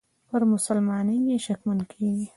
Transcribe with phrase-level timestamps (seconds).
[0.29, 2.27] پر مسلماني یې شکمن کیږي.